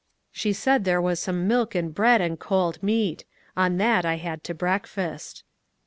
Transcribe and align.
She 0.31 0.51
said 0.51 0.83
there 0.83 0.99
was 0.99 1.19
some 1.19 1.47
milk 1.47 1.75
and 1.75 1.93
bread 1.93 2.21
and 2.21 2.39
cold 2.39 2.81
meat. 2.81 3.23
On 3.55 3.77
that 3.77 4.03
I 4.03 4.15
had 4.17 4.43
to 4.45 4.55
breakfast." 4.55 5.43